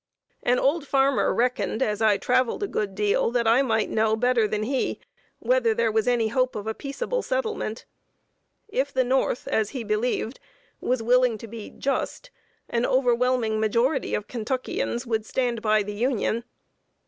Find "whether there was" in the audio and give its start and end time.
5.37-6.07